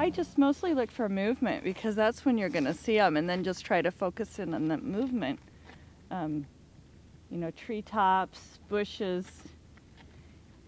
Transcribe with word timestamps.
I 0.00 0.08
just 0.08 0.38
mostly 0.38 0.72
look 0.72 0.90
for 0.90 1.10
movement 1.10 1.62
because 1.62 1.94
that's 1.94 2.24
when 2.24 2.38
you're 2.38 2.48
going 2.48 2.64
to 2.64 2.72
see 2.72 2.96
them, 2.96 3.18
and 3.18 3.28
then 3.28 3.44
just 3.44 3.66
try 3.66 3.82
to 3.82 3.90
focus 3.90 4.38
in 4.38 4.54
on 4.54 4.66
that 4.68 4.82
movement. 4.82 5.38
Um, 6.10 6.46
you 7.30 7.36
know, 7.36 7.50
treetops, 7.50 8.60
bushes. 8.70 9.26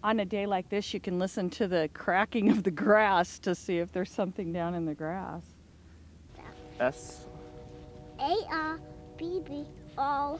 On 0.03 0.19
a 0.19 0.25
day 0.25 0.45
like 0.45 0.69
this, 0.69 0.93
you 0.93 0.99
can 0.99 1.17
listen 1.17 1.49
to 1.49 1.67
the 1.67 1.89
cracking 1.95 2.51
of 2.51 2.61
the 2.61 2.69
grass 2.69 3.39
to 3.39 3.55
see 3.55 3.79
if 3.79 3.91
there's 3.91 4.11
something 4.11 4.53
down 4.53 4.75
in 4.75 4.85
the 4.85 4.93
grass. 4.93 5.41
S. 6.79 7.25
A 8.19 8.35
R 8.51 8.79
B 9.17 9.41
B 9.47 9.65
O 9.97 10.39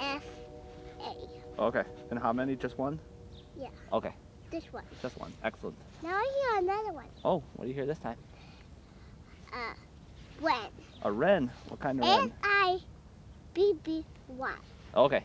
F 0.00 0.22
A. 1.00 1.62
Okay. 1.62 1.84
And 2.10 2.18
how 2.18 2.34
many? 2.34 2.56
Just 2.56 2.76
one? 2.76 2.98
Yeah. 3.58 3.68
Okay. 3.90 4.12
This 4.50 4.70
one. 4.70 4.84
Just 5.00 5.18
one. 5.18 5.32
Excellent. 5.42 5.76
Now 6.02 6.10
I 6.10 6.50
hear 6.52 6.58
another 6.62 6.92
one. 6.92 7.08
Oh, 7.24 7.42
what 7.54 7.64
do 7.64 7.68
you 7.68 7.74
hear 7.74 7.86
this 7.86 7.98
time? 7.98 8.18
When. 11.04 11.12
A 11.12 11.16
wren. 11.16 11.50
What 11.68 11.80
kind 11.80 12.00
of 12.00 12.06
S 12.06 12.18
wren? 12.18 12.32
I 12.42 12.78
B 13.52 13.74
B 13.84 14.04
Y. 14.28 14.54
Okay. 14.96 15.24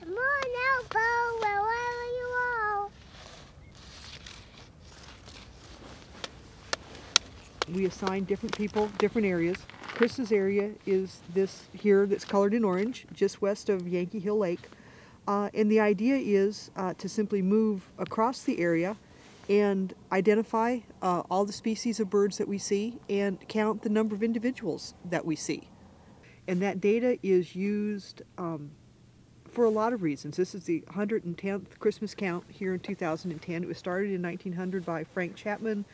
Come 0.00 0.10
on, 0.10 0.46
Elbow, 0.74 1.38
wherever 1.40 2.04
you 2.18 2.26
are. 2.26 2.88
we 7.72 7.86
assign 7.86 8.24
different 8.24 8.56
people 8.56 8.88
different 8.98 9.26
areas. 9.26 9.56
Chris's 9.94 10.32
area 10.32 10.72
is 10.86 11.20
this 11.32 11.68
here 11.72 12.06
that's 12.06 12.24
colored 12.24 12.54
in 12.54 12.64
orange, 12.64 13.06
just 13.14 13.40
west 13.40 13.68
of 13.68 13.86
Yankee 13.86 14.18
Hill 14.18 14.38
Lake. 14.38 14.68
Uh, 15.28 15.50
and 15.54 15.70
the 15.70 15.78
idea 15.78 16.16
is 16.16 16.70
uh, 16.76 16.94
to 16.94 17.08
simply 17.08 17.40
move 17.40 17.88
across 17.98 18.42
the 18.42 18.58
area 18.58 18.96
and 19.48 19.94
identify 20.10 20.78
uh, 21.00 21.22
all 21.30 21.44
the 21.44 21.52
species 21.52 22.00
of 22.00 22.08
birds 22.08 22.38
that 22.38 22.48
we 22.48 22.58
see 22.58 22.98
and 23.08 23.38
count 23.48 23.82
the 23.82 23.88
number 23.88 24.14
of 24.14 24.22
individuals 24.22 24.94
that 25.04 25.24
we 25.24 25.36
see. 25.36 25.68
And 26.46 26.60
that 26.62 26.80
data 26.80 27.18
is 27.22 27.54
used 27.54 28.22
um, 28.38 28.70
for 29.50 29.64
a 29.64 29.70
lot 29.70 29.92
of 29.92 30.02
reasons. 30.02 30.36
This 30.36 30.54
is 30.54 30.64
the 30.64 30.80
110th 30.88 31.78
Christmas 31.78 32.14
count 32.14 32.44
here 32.48 32.72
in 32.74 32.80
2010. 32.80 33.62
It 33.62 33.68
was 33.68 33.78
started 33.78 34.12
in 34.12 34.22
1900 34.22 34.84
by 34.84 35.04
Frank 35.04 35.36
Chapman, 35.36 35.84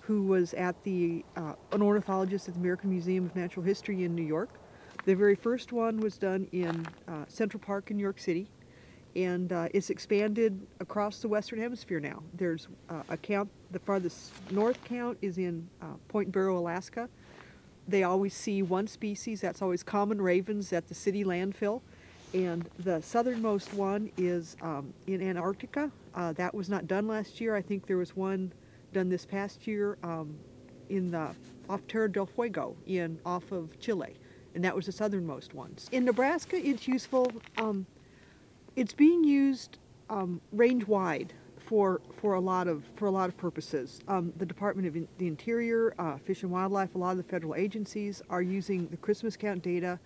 who 0.00 0.22
was 0.22 0.54
at 0.54 0.82
the 0.84 1.24
uh, 1.36 1.54
an 1.72 1.82
ornithologist 1.82 2.48
at 2.48 2.54
the 2.54 2.60
American 2.60 2.90
Museum 2.90 3.26
of 3.26 3.34
Natural 3.34 3.64
History 3.64 4.04
in 4.04 4.14
New 4.14 4.22
York. 4.22 4.50
The 5.04 5.14
very 5.14 5.34
first 5.34 5.72
one 5.72 6.00
was 6.00 6.18
done 6.18 6.48
in 6.52 6.86
uh, 7.06 7.24
Central 7.28 7.60
Park 7.60 7.90
in 7.90 7.96
New 7.96 8.02
York 8.02 8.18
City, 8.18 8.48
and 9.18 9.52
uh, 9.52 9.68
it's 9.74 9.90
expanded 9.90 10.64
across 10.78 11.18
the 11.18 11.26
Western 11.26 11.58
Hemisphere 11.58 11.98
now. 11.98 12.22
There's 12.34 12.68
uh, 12.88 13.02
a 13.08 13.16
count. 13.16 13.50
The 13.72 13.80
farthest 13.80 14.30
north 14.52 14.78
count 14.84 15.18
is 15.20 15.38
in 15.38 15.68
uh, 15.82 15.86
Point 16.06 16.30
Barrow, 16.30 16.56
Alaska. 16.56 17.08
They 17.88 18.04
always 18.04 18.32
see 18.32 18.62
one 18.62 18.86
species. 18.86 19.40
That's 19.40 19.60
always 19.60 19.82
common 19.82 20.22
ravens 20.22 20.72
at 20.72 20.86
the 20.86 20.94
city 20.94 21.24
landfill. 21.24 21.80
And 22.32 22.68
the 22.78 23.02
southernmost 23.02 23.74
one 23.74 24.12
is 24.16 24.56
um, 24.62 24.94
in 25.08 25.20
Antarctica. 25.20 25.90
Uh, 26.14 26.32
that 26.34 26.54
was 26.54 26.68
not 26.68 26.86
done 26.86 27.08
last 27.08 27.40
year. 27.40 27.56
I 27.56 27.62
think 27.62 27.86
there 27.86 27.96
was 27.96 28.14
one 28.14 28.52
done 28.92 29.08
this 29.08 29.26
past 29.26 29.66
year 29.66 29.98
um, 30.04 30.36
in 30.90 31.10
the 31.10 31.30
off 31.68 31.80
Tierra 31.88 32.10
del 32.10 32.26
Fuego 32.26 32.76
in 32.86 33.18
off 33.26 33.50
of 33.50 33.78
Chile, 33.80 34.14
and 34.54 34.62
that 34.64 34.74
was 34.76 34.86
the 34.86 34.92
southernmost 34.92 35.54
ones. 35.54 35.88
In 35.92 36.04
Nebraska, 36.04 36.56
it's 36.56 36.86
useful. 36.86 37.32
Um, 37.56 37.86
it's 38.78 38.94
being 38.94 39.24
used 39.24 39.78
um, 40.08 40.40
range 40.52 40.86
wide 40.86 41.32
for 41.58 42.00
for 42.20 42.34
a 42.34 42.40
lot 42.40 42.68
of 42.68 42.84
for 42.94 43.06
a 43.06 43.10
lot 43.10 43.28
of 43.28 43.36
purposes. 43.36 44.00
Um, 44.06 44.32
the 44.36 44.46
Department 44.46 44.86
of 44.86 44.94
the 45.18 45.26
Interior, 45.26 45.94
uh, 45.98 46.16
Fish 46.18 46.44
and 46.44 46.52
Wildlife, 46.52 46.94
a 46.94 46.98
lot 46.98 47.10
of 47.10 47.16
the 47.16 47.24
federal 47.24 47.56
agencies 47.56 48.22
are 48.30 48.40
using 48.40 48.86
the 48.86 48.96
Christmas 48.96 49.36
count 49.36 49.62
data 49.62 49.98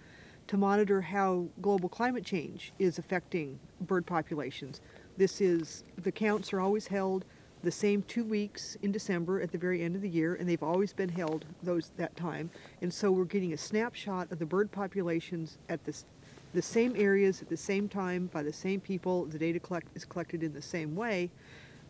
to 0.47 0.57
monitor 0.57 1.03
how 1.03 1.47
global 1.61 1.89
climate 1.89 2.25
change 2.25 2.73
is 2.79 2.99
affecting 2.99 3.61
bird 3.83 4.07
populations. 4.07 4.81
This 5.19 5.43
is 5.43 5.85
the 6.03 6.11
counts 6.11 6.55
are 6.55 6.61
always 6.61 6.87
held 6.87 7.27
the 7.63 7.71
same 7.71 8.03
two 8.03 8.25
weeks 8.25 8.77
in 8.83 8.91
December 8.91 9.41
at 9.41 9.53
the 9.53 9.59
very 9.59 9.83
end 9.83 9.95
of 9.97 10.03
the 10.03 10.09
year, 10.09 10.35
and 10.35 10.49
they've 10.49 10.63
always 10.63 10.95
been 10.95 11.11
held 11.11 11.45
those 11.63 11.93
that 11.99 12.17
time. 12.17 12.51
And 12.81 12.93
so 12.93 13.13
we're 13.13 13.25
getting 13.25 13.53
a 13.53 13.59
snapshot 13.59 14.33
of 14.33 14.39
the 14.39 14.47
bird 14.47 14.73
populations 14.73 15.59
at 15.69 15.85
this, 15.85 16.07
the 16.55 16.63
same 16.63 16.95
areas 16.97 17.43
at 17.43 17.49
the 17.49 17.57
same 17.57 17.89
time 17.89 18.29
by 18.33 18.43
the 18.43 18.53
same 18.53 18.81
people. 18.81 19.25
The 19.27 19.39
data 19.39 19.59
collect, 19.59 19.89
is 19.95 20.05
collected 20.05 20.43
in 20.43 20.53
the 20.53 20.63
same 20.63 20.95
way 20.95 21.31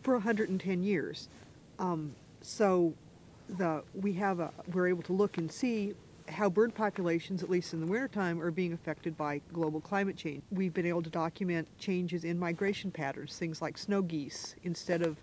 for 0.01 0.13
110 0.13 0.83
years. 0.83 1.29
Um, 1.79 2.15
so 2.41 2.93
the 3.57 3.83
we 3.93 4.13
have 4.13 4.39
a 4.39 4.51
we're 4.73 4.87
able 4.87 5.03
to 5.03 5.13
look 5.13 5.37
and 5.37 5.51
see 5.51 5.93
how 6.29 6.49
bird 6.49 6.73
populations, 6.73 7.43
at 7.43 7.49
least 7.49 7.73
in 7.73 7.81
the 7.81 7.85
wintertime, 7.85 8.41
are 8.41 8.51
being 8.51 8.73
affected 8.73 9.17
by 9.17 9.41
global 9.51 9.81
climate 9.81 10.15
change. 10.15 10.41
We've 10.51 10.73
been 10.73 10.85
able 10.85 11.03
to 11.03 11.09
document 11.09 11.67
changes 11.77 12.23
in 12.23 12.39
migration 12.39 12.91
patterns, 12.91 13.37
things 13.37 13.61
like 13.61 13.77
snow 13.77 14.01
geese, 14.01 14.55
instead 14.63 15.01
of 15.01 15.17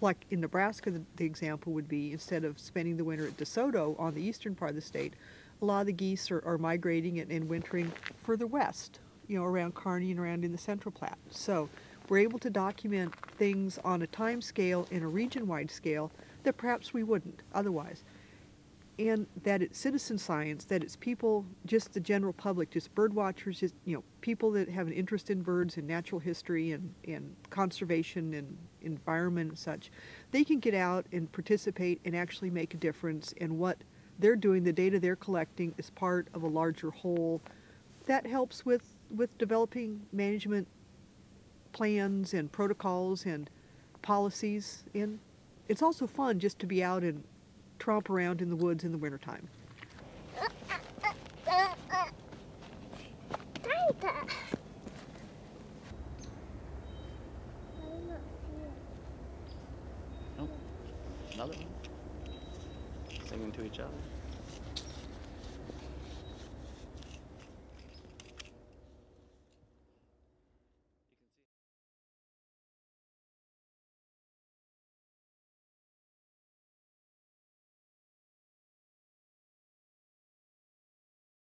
like 0.00 0.24
in 0.30 0.40
Nebraska, 0.40 0.90
the, 0.90 1.02
the 1.16 1.24
example 1.24 1.72
would 1.72 1.88
be 1.88 2.12
instead 2.12 2.44
of 2.44 2.58
spending 2.58 2.96
the 2.96 3.04
winter 3.04 3.26
at 3.26 3.36
DeSoto 3.36 3.98
on 3.98 4.14
the 4.14 4.22
eastern 4.22 4.54
part 4.54 4.70
of 4.70 4.76
the 4.76 4.82
state, 4.82 5.14
a 5.64 5.66
lot 5.66 5.80
of 5.80 5.86
the 5.86 5.92
geese 5.92 6.30
are, 6.30 6.42
are 6.44 6.58
migrating 6.58 7.20
and, 7.20 7.32
and 7.32 7.48
wintering 7.48 7.90
further 8.22 8.46
west, 8.46 9.00
you 9.28 9.38
know, 9.38 9.44
around 9.44 9.74
Kearney 9.74 10.10
and 10.10 10.20
around 10.20 10.44
in 10.44 10.52
the 10.52 10.58
Central 10.58 10.92
Platte. 10.92 11.18
So 11.30 11.70
we're 12.10 12.18
able 12.18 12.38
to 12.40 12.50
document 12.50 13.14
things 13.38 13.78
on 13.82 14.02
a 14.02 14.06
time 14.06 14.42
scale 14.42 14.86
and 14.92 15.02
a 15.02 15.06
region-wide 15.06 15.70
scale 15.70 16.12
that 16.42 16.58
perhaps 16.58 16.92
we 16.92 17.02
wouldn't 17.02 17.40
otherwise. 17.54 18.04
And 18.98 19.26
that 19.42 19.62
it's 19.62 19.78
citizen 19.78 20.18
science, 20.18 20.66
that 20.66 20.84
it's 20.84 20.96
people, 20.96 21.46
just 21.64 21.94
the 21.94 22.00
general 22.00 22.34
public, 22.34 22.70
just 22.70 22.94
bird 22.94 23.14
watchers, 23.14 23.58
just, 23.58 23.74
you 23.86 23.96
know, 23.96 24.04
people 24.20 24.50
that 24.52 24.68
have 24.68 24.86
an 24.86 24.92
interest 24.92 25.30
in 25.30 25.40
birds 25.40 25.78
and 25.78 25.88
natural 25.88 26.20
history 26.20 26.72
and, 26.72 26.92
and 27.08 27.34
conservation 27.48 28.34
and 28.34 28.56
environment 28.82 29.48
and 29.48 29.58
such, 29.58 29.90
they 30.30 30.44
can 30.44 30.60
get 30.60 30.74
out 30.74 31.06
and 31.10 31.32
participate 31.32 32.00
and 32.04 32.14
actually 32.14 32.50
make 32.50 32.74
a 32.74 32.76
difference. 32.76 33.32
in 33.32 33.58
what 33.58 33.78
they're 34.18 34.36
doing, 34.36 34.64
the 34.64 34.72
data 34.72 34.98
they're 35.00 35.16
collecting, 35.16 35.74
is 35.78 35.90
part 35.90 36.28
of 36.34 36.42
a 36.42 36.48
larger 36.48 36.90
whole 36.90 37.40
that 38.06 38.26
helps 38.26 38.66
with, 38.66 38.96
with 39.14 39.36
developing 39.38 40.02
management 40.12 40.68
plans 41.72 42.34
and 42.34 42.52
protocols 42.52 43.24
and 43.26 43.50
policies. 44.02 44.84
And 44.94 45.18
it's 45.68 45.82
also 45.82 46.06
fun 46.06 46.38
just 46.38 46.58
to 46.60 46.66
be 46.66 46.82
out 46.82 47.02
and 47.02 47.24
tromp 47.78 48.10
around 48.10 48.42
in 48.42 48.50
the 48.50 48.56
woods 48.56 48.84
in 48.84 48.92
the 48.92 48.98
wintertime. 48.98 49.48
to 63.54 63.64
each 63.64 63.78
other. 63.80 64.23